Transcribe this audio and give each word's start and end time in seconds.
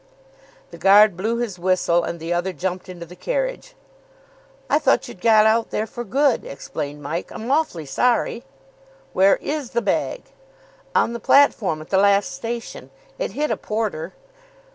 The 0.71 0.79
guard 0.79 1.15
blew 1.15 1.37
his 1.37 1.59
whistle, 1.59 2.03
and 2.03 2.19
the 2.19 2.33
other 2.33 2.53
jumped 2.53 2.89
into 2.89 3.05
the 3.05 3.15
carriage. 3.15 3.75
"I 4.67 4.79
thought 4.79 5.07
you'd 5.07 5.21
got 5.21 5.45
out 5.45 5.69
there 5.69 5.85
for 5.85 6.03
good," 6.03 6.43
explained 6.43 7.03
Mike. 7.03 7.29
"I'm 7.31 7.51
awfully 7.51 7.85
sorry." 7.85 8.43
"Where 9.13 9.35
is 9.35 9.73
the 9.77 9.81
bag?" 9.83 10.23
"On 10.95 11.13
the 11.13 11.19
platform 11.19 11.81
at 11.81 11.91
the 11.91 11.99
last 11.99 12.31
station. 12.31 12.89
It 13.19 13.33
hit 13.33 13.51
a 13.51 13.57
porter." 13.57 14.13